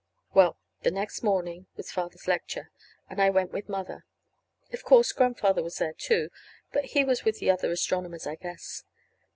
[0.33, 2.71] Well, the next morning was Father's lecture,
[3.07, 4.03] and I went with Mother.
[4.73, 6.31] Of course Grandfather was there, too,
[6.73, 8.83] but he was with the other astronomers, I guess.